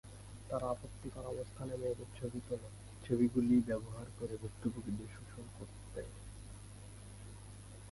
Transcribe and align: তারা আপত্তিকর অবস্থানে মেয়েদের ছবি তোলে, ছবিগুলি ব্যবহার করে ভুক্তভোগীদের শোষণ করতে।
তারা 0.49 0.65
আপত্তিকর 0.69 1.25
অবস্থানে 1.25 1.73
মেয়েদের 1.77 2.09
ছবি 2.19 2.39
তোলে, 2.49 2.69
ছবিগুলি 3.03 3.55
ব্যবহার 3.67 4.07
করে 4.19 4.35
ভুক্তভোগীদের 4.41 5.09
শোষণ 5.15 5.45
করতে। 5.57 6.01